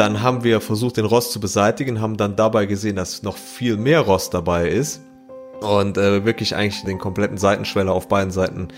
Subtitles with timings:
[0.00, 3.76] Dann haben wir versucht, den Rost zu beseitigen, haben dann dabei gesehen, dass noch viel
[3.76, 5.02] mehr Rost dabei ist
[5.60, 8.68] und äh, wirklich eigentlich den kompletten Seitenschweller auf beiden Seiten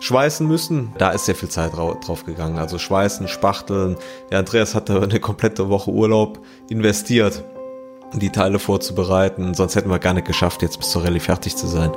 [0.00, 0.92] schweißen müssen.
[0.98, 2.58] Da ist sehr viel Zeit drauf gegangen.
[2.58, 3.96] Also schweißen, spachteln.
[4.32, 7.44] Der Andreas hatte eine komplette Woche Urlaub investiert,
[8.14, 9.54] die Teile vorzubereiten.
[9.54, 11.92] Sonst hätten wir gar nicht geschafft, jetzt bis zur Rallye fertig zu sein.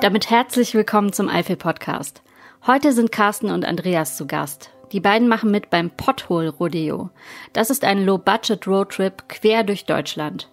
[0.00, 2.22] Damit herzlich willkommen zum Eifel Podcast.
[2.66, 4.71] Heute sind Carsten und Andreas zu Gast.
[4.92, 7.10] Die beiden machen mit beim Pothole Rodeo.
[7.54, 10.50] Das ist ein Low-Budget Roadtrip quer durch Deutschland.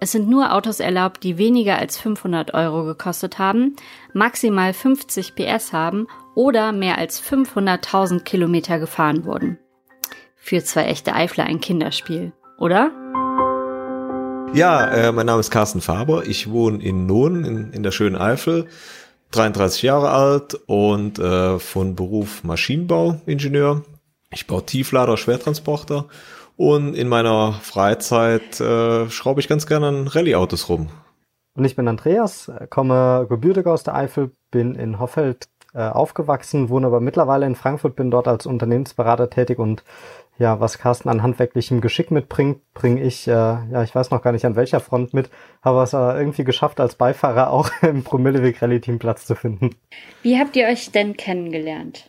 [0.00, 3.76] Es sind nur Autos erlaubt, die weniger als 500 Euro gekostet haben,
[4.14, 9.58] maximal 50 PS haben oder mehr als 500.000 Kilometer gefahren wurden.
[10.34, 12.90] Für zwei echte Eifler ein Kinderspiel, oder?
[14.54, 16.26] Ja, äh, mein Name ist Carsten Faber.
[16.26, 18.66] Ich wohne in Nohn in, in der schönen Eifel.
[19.32, 23.82] 33 Jahre alt und äh, von Beruf Maschinenbauingenieur.
[24.30, 26.06] Ich baue Tieflader, Schwertransporter
[26.56, 30.88] und in meiner Freizeit äh, schraube ich ganz gerne an Rallye-Autos rum.
[31.54, 36.86] Und ich bin Andreas, komme gebürtig aus der Eifel, bin in Hoffeld äh, aufgewachsen, wohne
[36.86, 39.84] aber mittlerweile in Frankfurt, bin dort als Unternehmensberater tätig und
[40.38, 44.32] ja, was Carsten an handwerklichem Geschick mitbringt, bringe ich, äh, ja, ich weiß noch gar
[44.32, 45.30] nicht an welcher Front mit,
[45.62, 49.70] habe es äh, irgendwie geschafft, als Beifahrer auch im Promilleweg Rallye Team Platz zu finden.
[50.22, 52.08] Wie habt ihr euch denn kennengelernt?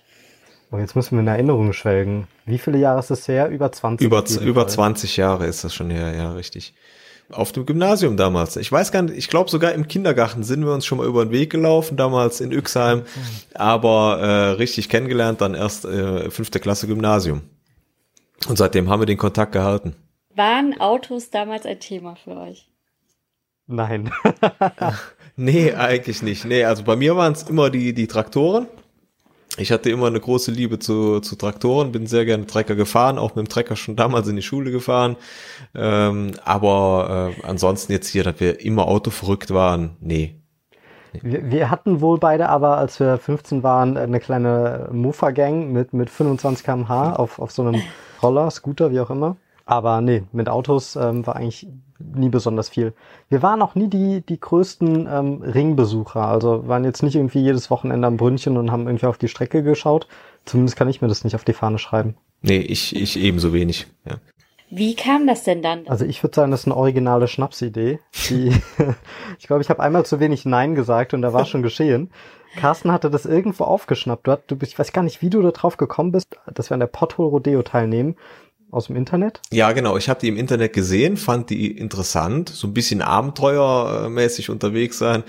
[0.71, 2.27] Oh, jetzt müssen wir in Erinnerung schwelgen.
[2.45, 3.49] Wie viele Jahre ist das her?
[3.49, 4.05] Über 20?
[4.05, 6.73] Über, über 20 Jahre ist das schon her, ja, richtig.
[7.31, 8.55] Auf dem Gymnasium damals.
[8.57, 11.25] Ich weiß gar nicht, ich glaube sogar im Kindergarten sind wir uns schon mal über
[11.25, 13.03] den Weg gelaufen, damals in Üxheim,
[13.53, 17.43] aber äh, richtig kennengelernt dann erst äh, fünfte Klasse Gymnasium.
[18.47, 19.95] Und seitdem haben wir den Kontakt gehalten.
[20.35, 22.69] Waren Autos damals ein Thema für euch?
[23.67, 24.11] Nein.
[25.35, 26.45] nee, eigentlich nicht.
[26.45, 28.67] Nee, also bei mir waren es immer die, die Traktoren.
[29.57, 33.35] Ich hatte immer eine große Liebe zu, zu Traktoren, bin sehr gerne Trecker gefahren, auch
[33.35, 35.15] mit dem Trecker schon damals in die Schule gefahren.
[35.75, 40.39] Ähm, aber äh, ansonsten jetzt hier, dass wir immer Auto verrückt waren, nee.
[41.21, 46.09] Wir, wir hatten wohl beide aber, als wir 15 waren, eine kleine Mofa-Gang mit, mit
[46.09, 47.83] 25 km/h auf, auf so einem
[48.23, 49.37] Roller, Scooter, wie auch immer.
[49.65, 51.67] Aber nee, mit Autos ähm, war eigentlich
[51.99, 52.93] nie besonders viel.
[53.29, 56.21] Wir waren auch nie die, die größten ähm, Ringbesucher.
[56.21, 59.63] Also waren jetzt nicht irgendwie jedes Wochenende am Brünnchen und haben irgendwie auf die Strecke
[59.63, 60.07] geschaut.
[60.45, 62.15] Zumindest kann ich mir das nicht auf die Fahne schreiben.
[62.41, 64.15] Nee, ich, ich ebenso wenig, ja.
[64.69, 65.87] Wie kam das denn dann?
[65.87, 67.99] Also ich würde sagen, das ist eine originale Schnapsidee.
[68.29, 68.49] Die,
[69.39, 72.09] ich glaube, ich habe einmal zu wenig Nein gesagt und da war schon geschehen.
[72.55, 74.27] Carsten hatte das irgendwo aufgeschnappt.
[74.27, 76.79] Du, du, ich weiß gar nicht, wie du da drauf gekommen bist, dass wir an
[76.79, 78.15] der Pothole Rodeo teilnehmen
[78.73, 79.39] aus dem Internet?
[79.51, 79.97] Ja, genau.
[79.97, 85.23] Ich habe die im Internet gesehen, fand die interessant, so ein bisschen abenteuermäßig unterwegs sein.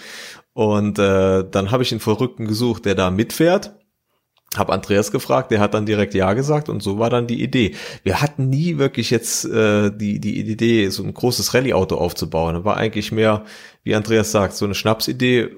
[0.55, 3.75] Und äh, dann habe ich einen Verrückten gesucht, der da mitfährt.
[4.57, 7.75] Hab Andreas gefragt, der hat dann direkt ja gesagt und so war dann die Idee.
[8.05, 12.65] Wir hatten nie wirklich jetzt äh, die die Idee, so ein großes Rallye-Auto aufzubauen.
[12.65, 13.45] war eigentlich mehr,
[13.83, 15.51] wie Andreas sagt, so eine Schnapsidee.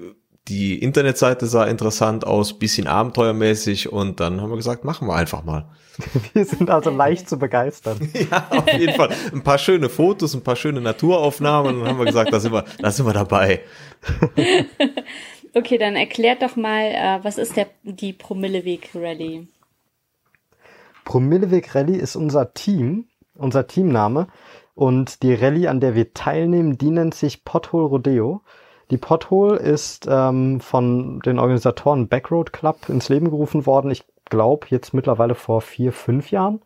[0.47, 5.43] Die Internetseite sah interessant aus, bisschen abenteuermäßig und dann haben wir gesagt, machen wir einfach
[5.43, 5.65] mal.
[6.33, 7.97] Wir sind also leicht zu begeistern.
[8.31, 9.09] Ja, auf jeden Fall.
[9.33, 12.53] Ein paar schöne Fotos, ein paar schöne Naturaufnahmen und dann haben wir gesagt, da sind
[12.53, 13.61] wir, da sind wir dabei.
[15.53, 19.47] Okay, dann erklärt doch mal, äh, was ist der, die Promilleweg Rally?
[21.03, 24.27] Promilleweg Rally ist unser Team, unser Teamname.
[24.75, 28.43] Und die Rallye, an der wir teilnehmen, die nennt sich Pothole Rodeo.
[28.89, 33.91] Die Pothole ist ähm, von den Organisatoren Backroad Club ins Leben gerufen worden.
[33.91, 36.61] Ich glaube jetzt mittlerweile vor vier, fünf Jahren.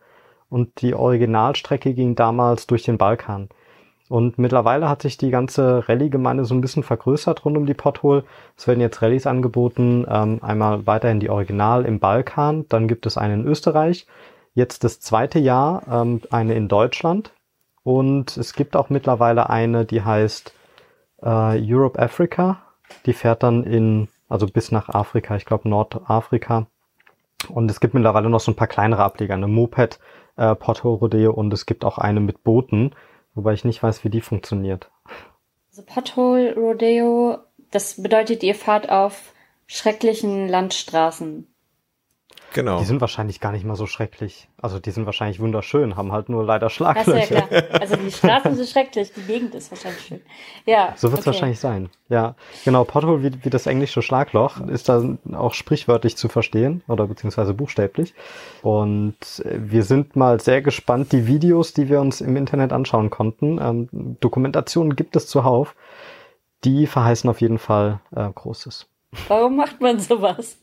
[0.50, 3.50] Und die Originalstrecke ging damals durch den Balkan.
[4.10, 8.26] Und mittlerweile hat sich die ganze Rallye-Gemeinde so ein bisschen vergrößert rund um die Pothole.
[8.58, 13.18] Es werden jetzt Rallyes angeboten, ähm, einmal weiterhin die Original im Balkan, dann gibt es
[13.18, 14.08] eine in Österreich,
[14.54, 17.32] jetzt das zweite Jahr ähm, eine in Deutschland
[17.84, 20.54] und es gibt auch mittlerweile eine, die heißt
[21.22, 22.62] äh, Europe Africa.
[23.06, 26.68] Die fährt dann in, also bis nach Afrika, ich glaube Nordafrika.
[27.50, 30.00] Und es gibt mittlerweile noch so ein paar kleinere Ableger, eine Moped,
[30.38, 32.92] äh, Pothole Rodeo und es gibt auch eine mit Booten,
[33.34, 34.92] wobei ich nicht weiß, wie die funktioniert.
[35.70, 37.40] Also Pothole Rodeo,
[37.72, 39.34] das bedeutet, ihr fahrt auf
[39.68, 41.51] schrecklichen Landstraßen.
[42.54, 42.80] Genau.
[42.80, 44.50] Die sind wahrscheinlich gar nicht mal so schrecklich.
[44.62, 47.36] Also die sind wahrscheinlich wunderschön, haben halt nur leider Schlaglöcher.
[47.36, 47.64] Ja klar.
[47.80, 50.22] Also die Straßen sind schrecklich, die Gegend ist wahrscheinlich schön.
[50.66, 50.94] Ja.
[50.98, 51.34] So wird es okay.
[51.36, 51.90] wahrscheinlich sein.
[52.10, 52.36] Ja,
[52.66, 52.84] genau.
[52.84, 55.02] Pothole wie, wie das englische Schlagloch ist da
[55.34, 58.14] auch sprichwörtlich zu verstehen oder beziehungsweise buchstäblich.
[58.62, 61.14] Und wir sind mal sehr gespannt.
[61.14, 65.74] Die Videos, die wir uns im Internet anschauen konnten, ähm, Dokumentationen gibt es zuhauf.
[66.66, 68.88] Die verheißen auf jeden Fall äh, Großes.
[69.28, 70.58] Warum macht man sowas?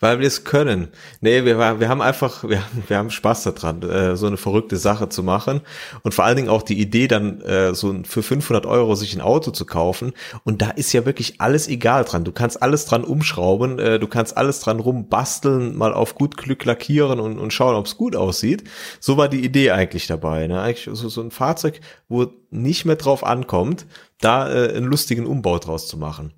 [0.00, 0.88] Weil wir es können.
[1.20, 4.78] Nee, wir, wir haben einfach, wir haben, wir haben Spaß daran, äh, so eine verrückte
[4.78, 5.60] Sache zu machen.
[6.02, 9.20] Und vor allen Dingen auch die Idee, dann äh, so für 500 Euro sich ein
[9.20, 10.14] Auto zu kaufen.
[10.44, 12.24] Und da ist ja wirklich alles egal dran.
[12.24, 16.64] Du kannst alles dran umschrauben, äh, du kannst alles dran rumbasteln, mal auf gut Glück
[16.64, 18.64] lackieren und, und schauen, ob es gut aussieht.
[18.98, 20.46] So war die Idee eigentlich dabei.
[20.46, 20.58] Ne?
[20.58, 23.84] Eigentlich so, so ein Fahrzeug, wo nicht mehr drauf ankommt,
[24.22, 26.32] da äh, einen lustigen Umbau draus zu machen.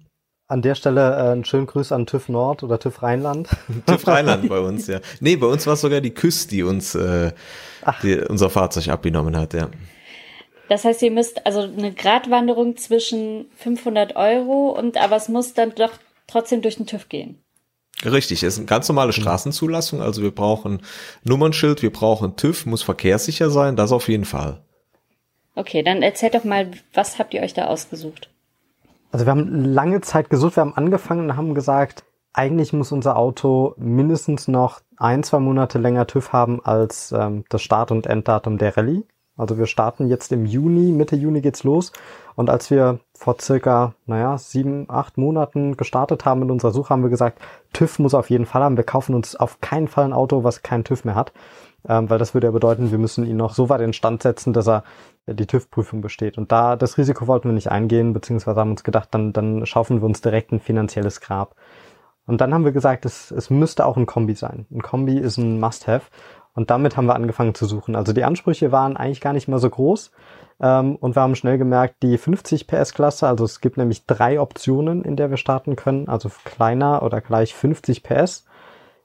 [0.51, 3.49] An der Stelle äh, einen schönen Grüß an TÜV Nord oder TÜV Rheinland.
[3.87, 5.01] TÜV Rheinland bei uns, ja.
[5.21, 7.33] Nee, bei uns war es sogar die Küste, die uns äh,
[8.03, 9.69] die unser Fahrzeug abgenommen hat, ja.
[10.71, 15.75] Das heißt, ihr müsst also eine Gratwanderung zwischen 500 Euro und aber es muss dann
[15.75, 15.93] doch
[16.27, 17.43] trotzdem durch den TÜV gehen.
[18.05, 20.81] Richtig, es ist eine ganz normale Straßenzulassung, also wir brauchen
[21.25, 24.63] Nummernschild, wir brauchen TÜV, muss verkehrssicher sein, das auf jeden Fall.
[25.57, 28.31] Okay, dann erzählt doch mal, was habt ihr euch da ausgesucht?
[29.11, 33.17] Also wir haben lange Zeit gesucht, wir haben angefangen und haben gesagt, eigentlich muss unser
[33.17, 38.59] Auto mindestens noch ein, zwei Monate länger TÜV haben als ähm, das Start- und Enddatum
[38.59, 39.05] der Rallye.
[39.37, 41.93] Also wir starten jetzt im Juni, Mitte Juni geht's los.
[42.35, 47.03] Und als wir vor circa, naja, sieben, acht Monaten gestartet haben mit unserer Suche, haben
[47.03, 47.41] wir gesagt,
[47.73, 48.77] TÜV muss auf jeden Fall haben.
[48.77, 51.33] Wir kaufen uns auf keinen Fall ein Auto, was keinen TÜV mehr hat.
[51.87, 54.53] Ähm, weil das würde ja bedeuten, wir müssen ihn noch so weit in Stand setzen,
[54.53, 54.85] dass er
[55.27, 56.39] die TÜV-Prüfung besteht.
[56.39, 60.01] Und da das Risiko wollten wir nicht eingehen, beziehungsweise haben uns gedacht, dann, dann schaufeln
[60.01, 61.55] wir uns direkt ein finanzielles Grab.
[62.27, 64.67] Und dann haben wir gesagt, es, es müsste auch ein Kombi sein.
[64.71, 66.07] Ein Kombi ist ein Must-Have.
[66.55, 67.95] Und damit haben wir angefangen zu suchen.
[67.95, 70.11] Also die Ansprüche waren eigentlich gar nicht mehr so groß.
[70.61, 75.05] Ähm, und wir haben schnell gemerkt, die 50 PS-Klasse, also es gibt nämlich drei Optionen,
[75.05, 76.09] in der wir starten können.
[76.09, 78.45] Also kleiner oder gleich 50 PS,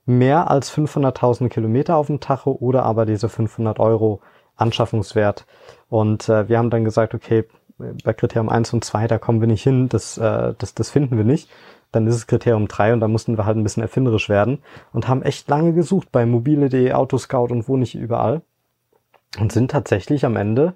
[0.06, 4.22] mehr als 500.000 Kilometer auf dem Tacho oder aber diese 500 Euro
[4.56, 5.46] Anschaffungswert.
[5.90, 7.46] Und äh, wir haben dann gesagt, okay,
[7.78, 11.18] bei Kriterium 1 und 2, da kommen wir nicht hin, das, äh, das, das finden
[11.18, 11.50] wir nicht.
[11.92, 14.60] Dann ist es Kriterium 3 und da mussten wir halt ein bisschen erfinderisch werden
[14.94, 18.42] und haben echt lange gesucht bei mobile.de, Autoscout und wo nicht überall.
[19.40, 20.74] Und sind tatsächlich am Ende,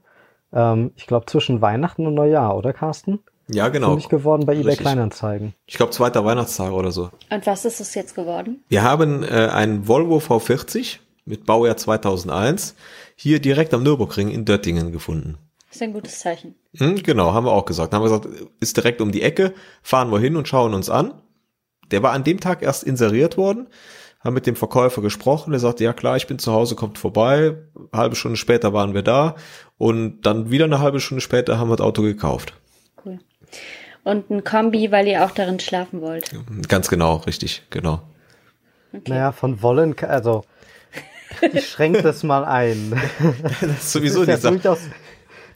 [0.54, 3.20] ähm, ich glaube, zwischen Weihnachten und Neujahr, oder Carsten?
[3.50, 3.92] Ja, genau.
[3.92, 5.54] Fündig geworden bei eBay Kleinanzeigen.
[5.66, 7.10] Ich glaube, zweiter Weihnachtstag oder so.
[7.30, 8.64] Und was ist es jetzt geworden?
[8.68, 12.76] Wir haben äh, einen Volvo V40 mit Baujahr 2001
[13.16, 15.38] hier direkt am Nürburgring in Döttingen gefunden.
[15.68, 16.56] Das ist ein gutes Zeichen.
[16.78, 17.94] Hm, genau, haben wir auch gesagt.
[17.94, 21.14] Haben wir gesagt, ist direkt um die Ecke, fahren wir hin und schauen uns an.
[21.92, 23.68] Der war an dem Tag erst inseriert worden,
[24.20, 25.52] haben mit dem Verkäufer gesprochen.
[25.52, 27.58] Der sagte, ja klar, ich bin zu Hause, kommt vorbei.
[27.76, 29.36] Eine halbe Stunde später waren wir da
[29.78, 32.54] und dann wieder eine halbe Stunde später haben wir das Auto gekauft.
[33.06, 33.20] Cool.
[34.04, 36.32] Und ein Kombi, weil ihr auch darin schlafen wollt.
[36.70, 38.02] Ganz genau, richtig, genau.
[38.94, 39.12] Okay.
[39.12, 40.46] Naja, von wollen, also
[41.54, 43.00] ich schränke das mal ein.
[43.62, 44.80] das ist sowieso das ist ja durchaus,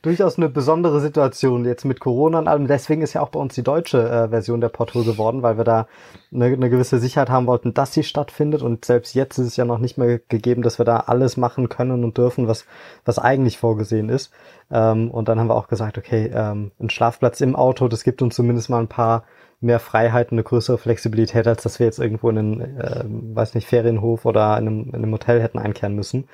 [0.01, 2.67] durchaus eine besondere Situation jetzt mit Corona und allem.
[2.67, 5.63] Deswegen ist ja auch bei uns die deutsche äh, Version der Porthole geworden, weil wir
[5.63, 5.87] da
[6.33, 8.63] eine, eine gewisse Sicherheit haben wollten, dass sie stattfindet.
[8.63, 11.69] Und selbst jetzt ist es ja noch nicht mehr gegeben, dass wir da alles machen
[11.69, 12.65] können und dürfen, was,
[13.05, 14.31] was eigentlich vorgesehen ist.
[14.71, 18.21] Ähm, und dann haben wir auch gesagt, okay, ähm, ein Schlafplatz im Auto, das gibt
[18.23, 19.23] uns zumindest mal ein paar
[19.59, 23.67] mehr Freiheit, eine größere Flexibilität, als dass wir jetzt irgendwo in einen, äh, weiß nicht,
[23.67, 26.27] Ferienhof oder in einem, in einem Hotel hätten einkehren müssen.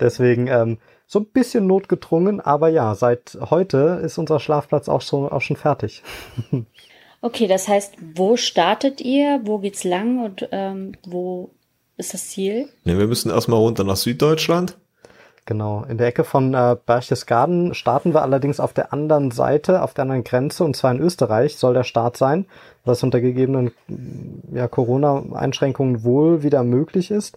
[0.00, 0.78] Deswegen ähm,
[1.10, 5.56] so ein bisschen notgedrungen, aber ja, seit heute ist unser Schlafplatz auch schon, auch schon
[5.56, 6.04] fertig.
[7.20, 11.50] okay, das heißt, wo startet ihr, wo geht's lang und ähm, wo
[11.96, 12.68] ist das Ziel?
[12.84, 14.76] Ne, wir müssen erstmal runter nach Süddeutschland.
[15.46, 19.94] Genau, in der Ecke von äh, Berchtesgaden starten wir allerdings auf der anderen Seite, auf
[19.94, 22.46] der anderen Grenze, und zwar in Österreich soll der Start sein,
[22.84, 23.72] was unter gegebenen
[24.52, 27.36] ja, Corona-Einschränkungen wohl wieder möglich ist.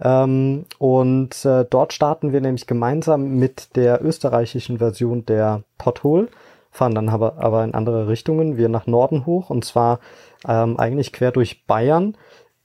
[0.00, 6.28] Ähm, und äh, dort starten wir nämlich gemeinsam mit der österreichischen Version der Pothole,
[6.70, 10.00] fahren dann aber, aber in andere Richtungen, wir nach Norden hoch, und zwar
[10.46, 12.16] ähm, eigentlich quer durch Bayern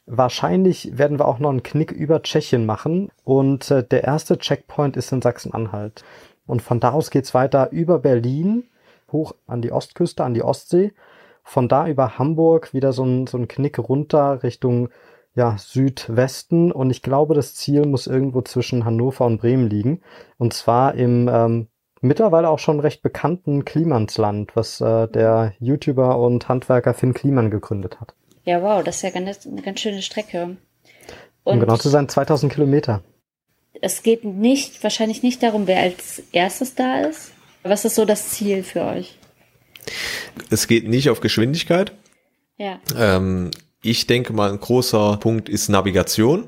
[0.05, 4.97] Wahrscheinlich werden wir auch noch einen Knick über Tschechien machen und äh, der erste Checkpoint
[4.97, 6.03] ist in Sachsen-Anhalt.
[6.45, 8.65] Und von da aus geht's weiter über Berlin
[9.13, 10.91] hoch an die Ostküste, an die Ostsee.
[11.43, 14.89] Von da über Hamburg wieder so ein, so ein Knick runter Richtung
[15.35, 20.01] ja, Südwesten und ich glaube, das Ziel muss irgendwo zwischen Hannover und Bremen liegen.
[20.37, 21.67] Und zwar im ähm,
[22.01, 27.99] mittlerweile auch schon recht bekannten Klimansland, was äh, der YouTuber und Handwerker Finn Kliman gegründet
[27.99, 28.13] hat.
[28.45, 30.57] Ja, wow, das ist ja ganz, eine ganz schöne Strecke.
[31.43, 33.01] Und um genau zu sein, 2000 Kilometer.
[33.81, 37.31] Es geht nicht, wahrscheinlich nicht darum, wer als erstes da ist.
[37.63, 39.17] Was ist so das Ziel für euch?
[40.49, 41.93] Es geht nicht auf Geschwindigkeit.
[42.57, 42.79] Ja.
[42.97, 43.51] Ähm,
[43.83, 46.45] ich denke mal, ein großer Punkt ist Navigation.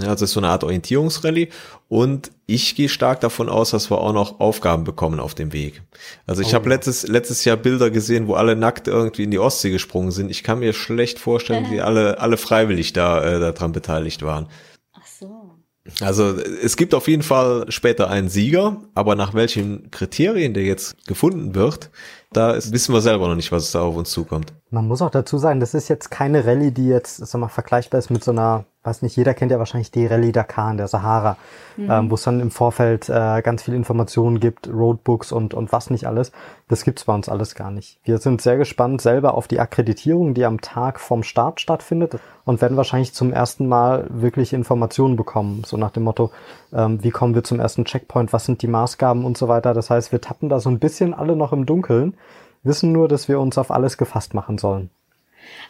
[0.00, 1.48] Ja, also es ist so eine Art Orientierungsrallye
[1.88, 5.82] und ich gehe stark davon aus, dass wir auch noch Aufgaben bekommen auf dem Weg.
[6.26, 9.38] Also ich oh, habe letztes, letztes Jahr Bilder gesehen, wo alle nackt irgendwie in die
[9.38, 10.30] Ostsee gesprungen sind.
[10.30, 14.48] Ich kann mir schlecht vorstellen, wie alle, alle freiwillig da äh, daran beteiligt waren.
[14.94, 15.58] Ach so.
[16.00, 21.06] Also es gibt auf jeden Fall später einen Sieger, aber nach welchen Kriterien der jetzt
[21.06, 21.90] gefunden wird,
[22.32, 24.52] da ist, wissen wir selber noch nicht, was da auf uns zukommt.
[24.70, 27.98] Man muss auch dazu sagen, das ist jetzt keine Rallye, die jetzt, sag mal, vergleichbar
[27.98, 30.88] ist mit so einer, weiß nicht, jeder kennt ja wahrscheinlich die Rallye Dakar in der
[30.88, 31.36] Sahara,
[31.76, 31.90] mhm.
[31.90, 35.90] ähm, wo es dann im Vorfeld äh, ganz viel Informationen gibt, Roadbooks und, und was
[35.90, 36.32] nicht alles.
[36.68, 37.98] Das gibt's bei uns alles gar nicht.
[38.04, 42.60] Wir sind sehr gespannt selber auf die Akkreditierung, die am Tag vom Start stattfindet und
[42.60, 46.30] werden wahrscheinlich zum ersten Mal wirklich Informationen bekommen, so nach dem Motto,
[46.72, 49.74] ähm, wie kommen wir zum ersten Checkpoint, was sind die Maßgaben und so weiter.
[49.74, 52.14] Das heißt, wir tappen da so ein bisschen alle noch im Dunkeln
[52.62, 54.90] wissen nur, dass wir uns auf alles gefasst machen sollen.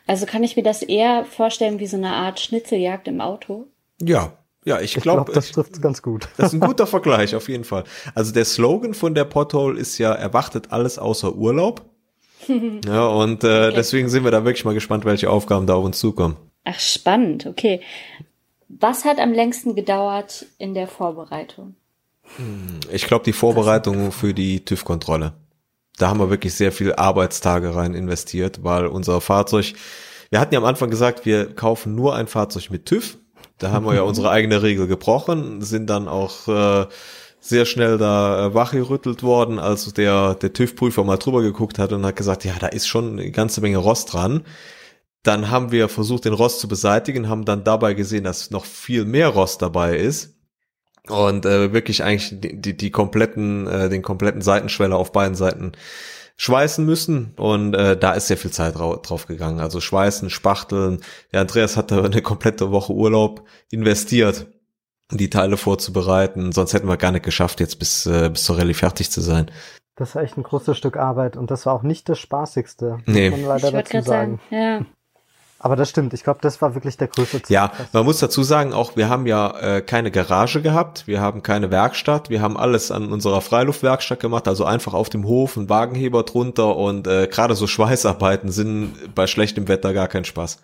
[0.06, 3.66] Also kann ich mir das eher vorstellen wie so eine Art Schnitzeljagd im Auto?
[4.00, 4.32] Ja,
[4.64, 6.28] ja, ich glaube, glaub, das trifft ganz gut.
[6.36, 7.84] Das ist ein guter Vergleich, auf jeden Fall.
[8.14, 11.84] Also der Slogan von der Pothole ist ja, erwartet alles außer Urlaub.
[12.86, 13.72] ja, und äh, okay.
[13.74, 16.36] deswegen sind wir da wirklich mal gespannt, welche Aufgaben da auf uns zukommen.
[16.64, 17.80] Ach, spannend, okay.
[18.68, 21.74] Was hat am längsten gedauert in der Vorbereitung?
[22.36, 25.34] Hm, ich glaube, die Vorbereitung für die TÜV-Kontrolle
[26.02, 29.74] da haben wir wirklich sehr viel Arbeitstage rein investiert, weil unser Fahrzeug,
[30.30, 33.18] wir hatten ja am Anfang gesagt, wir kaufen nur ein Fahrzeug mit TÜV.
[33.58, 36.86] Da haben wir ja unsere eigene Regel gebrochen, sind dann auch äh,
[37.38, 42.04] sehr schnell da äh, wachgerüttelt worden, als der, der TÜV-Prüfer mal drüber geguckt hat und
[42.04, 44.42] hat gesagt, ja, da ist schon eine ganze Menge Rost dran.
[45.22, 49.04] Dann haben wir versucht, den Rost zu beseitigen, haben dann dabei gesehen, dass noch viel
[49.04, 50.34] mehr Rost dabei ist
[51.08, 55.72] und äh, wirklich eigentlich die, die, die kompletten, äh, den kompletten Seitenschweller auf beiden Seiten
[56.36, 59.60] schweißen müssen und äh, da ist sehr viel Zeit drauf gegangen.
[59.60, 61.00] Also schweißen, spachteln.
[61.32, 64.46] Der Andreas hatte eine komplette Woche Urlaub investiert,
[65.10, 66.52] die Teile vorzubereiten.
[66.52, 69.50] Sonst hätten wir gar nicht geschafft, jetzt bis, äh, bis zur Rallye fertig zu sein.
[69.94, 72.98] Das war echt ein großes Stück Arbeit und das war auch nicht das Spaßigste.
[73.06, 73.30] Nee.
[73.30, 74.40] Muss man leider ich dazu sagen.
[74.50, 74.56] sagen.
[74.80, 74.86] Ja.
[75.64, 76.12] Aber das stimmt.
[76.12, 77.54] Ich glaube, das war wirklich der größte Ziel.
[77.54, 81.44] Ja, man muss dazu sagen, auch wir haben ja äh, keine Garage gehabt, wir haben
[81.44, 85.70] keine Werkstatt, wir haben alles an unserer Freiluftwerkstatt gemacht, also einfach auf dem Hof, ein
[85.70, 90.60] Wagenheber drunter und äh, gerade so Schweißarbeiten sind bei schlechtem Wetter gar kein Spaß.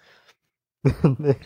[1.18, 1.36] nee.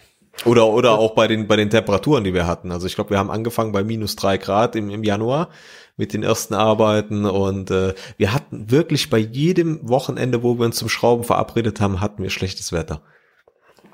[0.46, 2.72] Oder oder auch bei den bei den Temperaturen, die wir hatten.
[2.72, 5.50] Also ich glaube, wir haben angefangen bei minus drei Grad im, im Januar
[5.98, 10.76] mit den ersten Arbeiten und äh, wir hatten wirklich bei jedem Wochenende, wo wir uns
[10.76, 13.02] zum Schrauben verabredet haben, hatten wir schlechtes Wetter.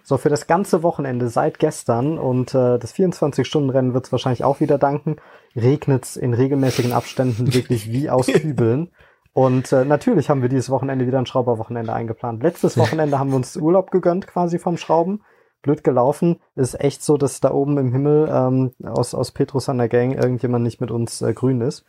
[0.09, 4.59] So, für das ganze Wochenende seit gestern und äh, das 24-Stunden-Rennen wird es wahrscheinlich auch
[4.59, 5.17] wieder danken,
[5.55, 8.91] regnet es in regelmäßigen Abständen wirklich wie aus Kübeln.
[9.35, 12.43] Und äh, natürlich haben wir dieses Wochenende wieder ein Schrauberwochenende eingeplant.
[12.43, 15.21] Letztes Wochenende haben wir uns Urlaub gegönnt quasi vom Schrauben.
[15.61, 16.41] Blöd gelaufen.
[16.57, 20.15] Ist echt so, dass da oben im Himmel ähm, aus, aus Petrus an der Gang
[20.15, 21.85] irgendjemand nicht mit uns äh, grün ist.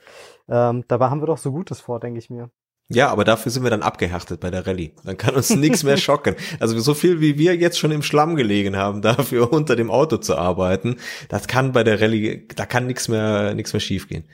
[0.49, 2.49] Ähm, dabei haben wir doch so Gutes vor, denke ich mir.
[2.91, 4.93] Ja, aber dafür sind wir dann abgehärtet bei der Rallye.
[5.05, 6.35] Dann kann uns nichts mehr schocken.
[6.59, 10.17] Also so viel wie wir jetzt schon im Schlamm gelegen haben, dafür unter dem Auto
[10.17, 10.97] zu arbeiten,
[11.29, 14.25] das kann bei der Rallye, da kann nichts mehr, nichts mehr schiefgehen.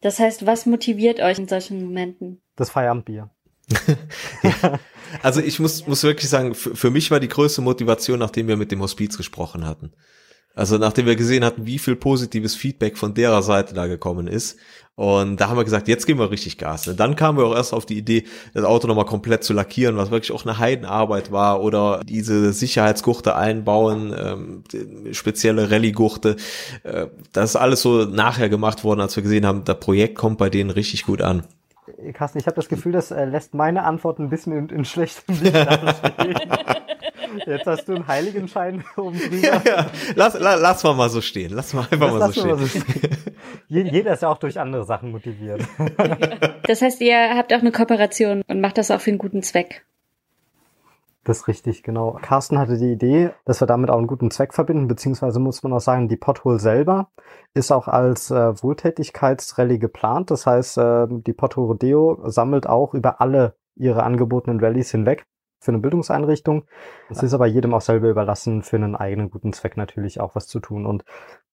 [0.00, 2.40] Das heißt, was motiviert euch in solchen Momenten?
[2.56, 3.30] Das Feierabendbier.
[4.42, 4.78] ja.
[5.22, 8.56] Also ich muss, muss wirklich sagen, für, für mich war die größte Motivation, nachdem wir
[8.56, 9.92] mit dem Hospiz gesprochen hatten.
[10.60, 14.58] Also nachdem wir gesehen hatten, wie viel positives Feedback von derer Seite da gekommen ist.
[14.94, 16.86] Und da haben wir gesagt, jetzt geben wir richtig Gas.
[16.86, 19.96] Und dann kamen wir auch erst auf die Idee, das Auto nochmal komplett zu lackieren,
[19.96, 21.62] was wirklich auch eine Heidenarbeit war.
[21.62, 26.36] Oder diese Sicherheitsgurte einbauen, ähm, spezielle Rallye-Gurte.
[26.82, 30.36] Äh, das ist alles so nachher gemacht worden, als wir gesehen haben, das Projekt kommt
[30.36, 31.44] bei denen richtig gut an.
[32.12, 35.40] Carsten, ich habe das Gefühl, das äh, lässt meine Antwort ein bisschen in, in schlechtem
[35.40, 35.56] Licht
[37.46, 39.46] Jetzt hast du einen Heiligenschein oben drüber.
[39.46, 39.86] Ja, ja.
[40.14, 41.52] Lass, la, lass mal mal so stehen.
[41.52, 42.48] Lass mal einfach mal so stehen.
[42.48, 43.16] Mal so stehen.
[43.68, 45.62] Jeder ist ja auch durch andere Sachen motiviert.
[46.64, 49.84] Das heißt, ihr habt auch eine Kooperation und macht das auch für einen guten Zweck.
[51.24, 52.16] Das ist richtig, genau.
[52.22, 55.72] Carsten hatte die Idee, dass wir damit auch einen guten Zweck verbinden, beziehungsweise muss man
[55.72, 57.10] auch sagen, die Pothole selber
[57.54, 60.30] ist auch als äh, Wohltätigkeitsrallye geplant.
[60.30, 65.26] Das heißt, äh, die Pothole Rodeo sammelt auch über alle ihre angebotenen Rallyes hinweg
[65.60, 66.64] für eine Bildungseinrichtung.
[67.10, 70.46] Es ist aber jedem auch selber überlassen, für einen eigenen guten Zweck natürlich auch was
[70.46, 70.86] zu tun.
[70.86, 71.04] Und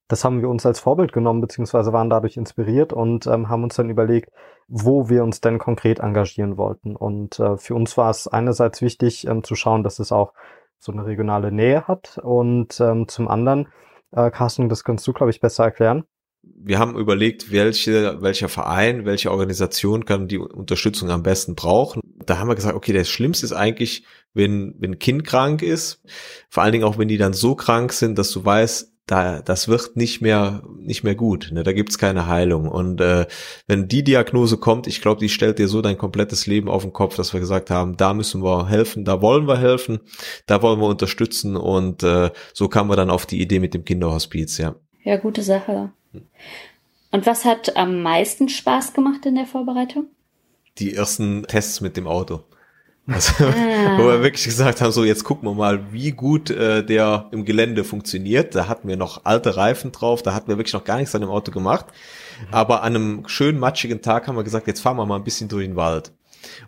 [0.08, 3.76] das haben wir uns als Vorbild genommen, beziehungsweise waren dadurch inspiriert und ähm, haben uns
[3.76, 4.32] dann überlegt,
[4.70, 6.96] wo wir uns denn konkret engagieren wollten.
[6.96, 10.34] Und äh, für uns war es einerseits wichtig ähm, zu schauen, dass es auch
[10.80, 13.68] so eine regionale Nähe hat und ähm, zum anderen,
[14.12, 16.04] äh, Carsten, das kannst du, glaube ich, besser erklären.
[16.44, 22.00] Wir haben überlegt, welche, welcher Verein, welche Organisation kann die Unterstützung am besten brauchen.
[22.30, 24.04] Da haben wir gesagt, okay, das Schlimmste ist eigentlich,
[24.34, 26.02] wenn, wenn ein Kind krank ist.
[26.50, 29.70] Vor allen Dingen auch, wenn die dann so krank sind, dass du weißt, da, das
[29.70, 31.50] wird nicht mehr, nicht mehr gut.
[31.54, 31.64] Ne?
[31.64, 32.68] Da gibt's keine Heilung.
[32.68, 33.26] Und äh,
[33.66, 36.92] wenn die Diagnose kommt, ich glaube, die stellt dir so dein komplettes Leben auf den
[36.92, 40.02] Kopf, dass wir gesagt haben, da müssen wir helfen, da wollen wir helfen,
[40.46, 43.86] da wollen wir unterstützen und äh, so kam man dann auf die Idee mit dem
[43.86, 44.76] Kinderhospiz, ja.
[45.06, 45.94] Ja, gute Sache.
[47.12, 50.08] Und was hat am meisten Spaß gemacht in der Vorbereitung?
[50.80, 52.44] Die ersten Tests mit dem Auto.
[53.10, 57.30] Also, wo wir wirklich gesagt haben, so jetzt gucken wir mal, wie gut äh, der
[57.32, 58.54] im Gelände funktioniert.
[58.54, 61.22] Da hatten wir noch alte Reifen drauf, da hatten wir wirklich noch gar nichts an
[61.22, 61.86] dem Auto gemacht.
[62.52, 65.48] Aber an einem schönen matschigen Tag haben wir gesagt, jetzt fahren wir mal ein bisschen
[65.48, 66.12] durch den Wald.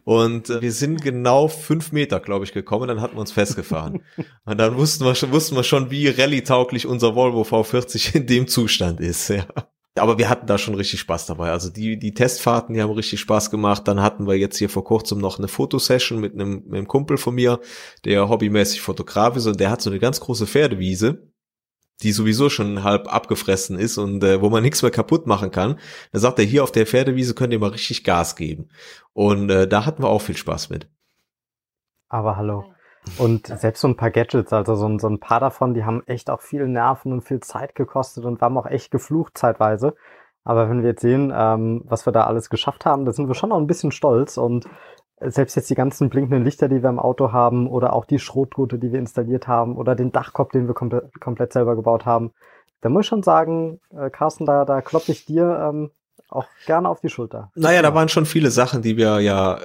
[0.06, 4.02] Und äh, wir sind genau fünf Meter, glaube ich, gekommen, dann hatten wir uns festgefahren.
[4.46, 8.48] Und dann wussten wir schon, wussten wir schon, wie rallye-tauglich unser Volvo V40 in dem
[8.48, 9.28] Zustand ist.
[9.28, 9.46] Ja.
[10.00, 11.52] Aber wir hatten da schon richtig Spaß dabei.
[11.52, 13.88] Also die, die Testfahrten, die haben richtig Spaß gemacht.
[13.88, 17.18] Dann hatten wir jetzt hier vor kurzem noch eine Fotosession mit einem, mit einem Kumpel
[17.18, 17.60] von mir,
[18.06, 21.30] der hobbymäßig Fotograf ist und der hat so eine ganz große Pferdewiese
[22.02, 25.80] die sowieso schon halb abgefressen ist und äh, wo man nichts mehr kaputt machen kann.
[26.12, 28.70] Da sagt er, hier auf der Pferdewiese könnt ihr mal richtig Gas geben.
[29.14, 30.90] Und äh, da hatten wir auch viel Spaß mit.
[32.08, 32.74] Aber hallo.
[33.18, 36.04] Und selbst so ein paar Gadgets, also so ein, so ein paar davon, die haben
[36.06, 39.96] echt auch viel Nerven und viel Zeit gekostet und waren auch echt geflucht zeitweise.
[40.44, 43.36] Aber wenn wir jetzt sehen, ähm, was wir da alles geschafft haben, da sind wir
[43.36, 44.38] schon noch ein bisschen stolz.
[44.38, 44.66] Und
[45.20, 48.80] selbst jetzt die ganzen blinkenden Lichter, die wir im Auto haben, oder auch die Schrotgurte,
[48.80, 52.32] die wir installiert haben, oder den Dachkopf, den wir komple komplett selber gebaut haben,
[52.82, 55.92] da muss ich schon sagen, äh, Carsten, da, da kloppe ich dir ähm,
[56.30, 57.52] auch gerne auf die Schulter.
[57.56, 59.60] Naja, da waren schon viele Sachen, die wir ja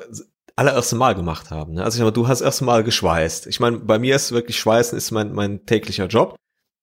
[0.57, 1.75] allererste Mal gemacht haben.
[1.75, 1.85] Ne?
[1.85, 3.47] Also ich meine, du hast erst mal geschweißt.
[3.47, 6.37] Ich meine, bei mir ist wirklich Schweißen ist mein, mein täglicher Job.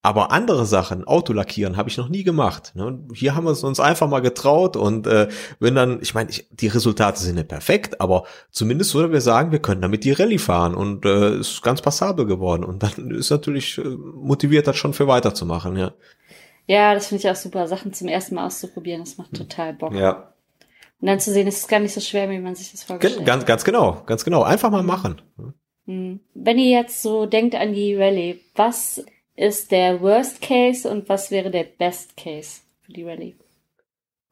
[0.04, 2.72] Aber andere Sachen, Autolackieren, habe ich noch nie gemacht.
[2.74, 3.06] Ne?
[3.14, 5.28] Hier haben wir es uns einfach mal getraut und äh,
[5.60, 9.60] wenn dann, ich meine, die Resultate sind nicht perfekt, aber zumindest würden wir sagen, wir
[9.60, 12.64] können damit die Rallye fahren und äh, ist ganz passabel geworden.
[12.64, 15.94] Und dann ist natürlich äh, motiviert, das schon für weiterzumachen, ja.
[16.66, 19.04] Ja, das finde ich auch super, Sachen zum ersten Mal auszuprobieren.
[19.04, 19.94] Das macht total Bock.
[19.94, 20.31] Ja,
[21.02, 23.26] und dann zu sehen, es ist gar nicht so schwer, wie man sich das vorgestellt
[23.26, 24.44] ganz, ganz genau, ganz genau.
[24.44, 25.22] Einfach mal machen.
[25.88, 26.20] Hm.
[26.36, 29.04] Wenn ihr jetzt so denkt an die Rallye, was
[29.36, 33.36] ist der Worst Case und was wäre der Best Case für die Rallye?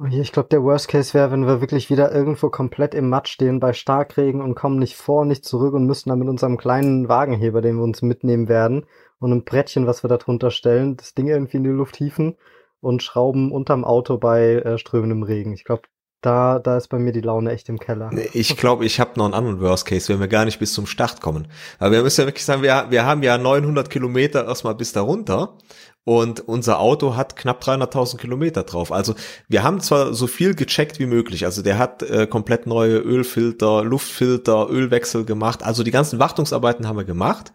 [0.02, 3.32] Oh ich glaube, der Worst Case wäre, wenn wir wirklich wieder irgendwo komplett im Matsch
[3.32, 7.10] stehen bei Starkregen und kommen nicht vor, nicht zurück und müssen dann mit unserem kleinen
[7.10, 8.86] Wagenheber, den wir uns mitnehmen werden,
[9.20, 12.38] und einem Brettchen, was wir da drunter stellen, das Ding irgendwie in die Luft hieven
[12.80, 15.52] und schrauben unterm Auto bei äh, strömendem Regen.
[15.52, 15.82] Ich glaube,
[16.22, 18.12] da, da ist bei mir die Laune echt im Keller.
[18.34, 20.86] Ich glaube, ich habe noch einen anderen Worst Case, wenn wir gar nicht bis zum
[20.86, 21.48] Start kommen.
[21.78, 25.58] Aber wir müssen ja wirklich sagen, wir, wir haben ja 900 Kilometer erstmal bis darunter
[26.04, 28.92] und unser Auto hat knapp 300.000 Kilometer drauf.
[28.92, 29.16] Also
[29.48, 31.46] wir haben zwar so viel gecheckt wie möglich.
[31.46, 35.64] Also der hat äh, komplett neue Ölfilter, Luftfilter, Ölwechsel gemacht.
[35.64, 37.54] Also die ganzen Wartungsarbeiten haben wir gemacht.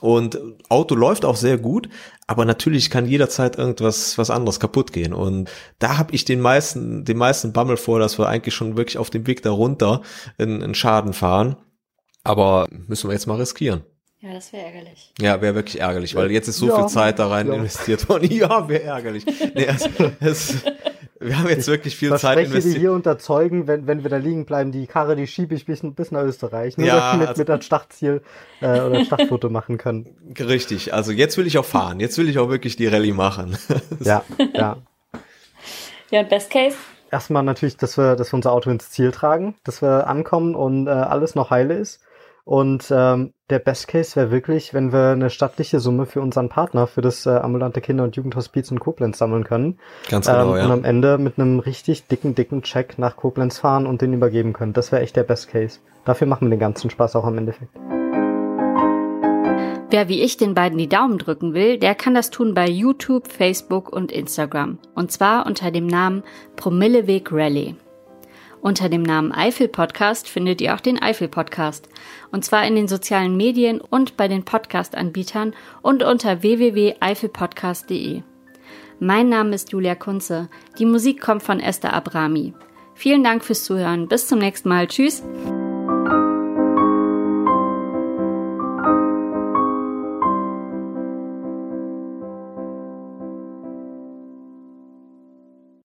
[0.00, 1.88] Und Auto läuft auch sehr gut,
[2.26, 5.14] aber natürlich kann jederzeit irgendwas was anderes kaputt gehen.
[5.14, 8.98] Und da habe ich den meisten, den meisten Bammel vor, dass wir eigentlich schon wirklich
[8.98, 10.02] auf dem Weg darunter
[10.36, 11.56] in, in Schaden fahren.
[12.24, 13.84] Aber müssen wir jetzt mal riskieren.
[14.24, 15.12] Ja, das wäre ärgerlich.
[15.20, 17.54] Ja, wäre wirklich ärgerlich, weil jetzt ist so ja, viel Zeit da rein ja.
[17.54, 18.28] investiert worden.
[18.30, 19.26] Ja, wäre ärgerlich.
[19.26, 19.88] Nee, es,
[20.20, 20.54] es,
[21.24, 22.76] wir haben jetzt wirklich viel Zeit investiert.
[22.76, 25.80] Ich hier unterzeugen, wenn, wenn wir da liegen bleiben, die Karre, die schiebe ich bis,
[25.82, 26.76] bis nach Österreich.
[26.76, 28.22] Nur, ja, dass wir mit, also, mit einem Startziel
[28.60, 30.14] äh, oder Startfoto machen können.
[30.38, 32.00] Richtig, also jetzt will ich auch fahren.
[32.00, 33.56] Jetzt will ich auch wirklich die Rallye machen.
[34.00, 34.76] ja, ja.
[36.10, 36.76] Ja, Best Case?
[37.10, 40.86] Erstmal natürlich, dass wir, dass wir unser Auto ins Ziel tragen, dass wir ankommen und
[40.86, 42.00] äh, alles noch heile ist.
[42.44, 46.86] Und ähm, der Best Case wäre wirklich, wenn wir eine stattliche Summe für unseren Partner,
[46.86, 49.78] für das äh, ambulante Kinder- und Jugendhospiz in Koblenz sammeln können.
[50.10, 50.64] Ganz genau, ähm, ja.
[50.66, 54.52] Und am Ende mit einem richtig dicken, dicken Check nach Koblenz fahren und den übergeben
[54.52, 54.74] können.
[54.74, 55.78] Das wäre echt der Best Case.
[56.04, 57.72] Dafür machen wir den ganzen Spaß auch am Endeffekt.
[59.90, 63.28] Wer wie ich den beiden die Daumen drücken will, der kann das tun bei YouTube,
[63.28, 64.78] Facebook und Instagram.
[64.94, 66.24] Und zwar unter dem Namen
[66.56, 67.76] Promilleweg Rally.
[68.64, 71.86] Unter dem Namen Eifel Podcast findet ihr auch den Eifel Podcast.
[72.32, 78.22] Und zwar in den sozialen Medien und bei den Podcast-Anbietern und unter www.eifelpodcast.de.
[79.00, 80.48] Mein Name ist Julia Kunze.
[80.78, 82.54] Die Musik kommt von Esther Abrami.
[82.94, 84.08] Vielen Dank fürs Zuhören.
[84.08, 84.86] Bis zum nächsten Mal.
[84.86, 85.22] Tschüss.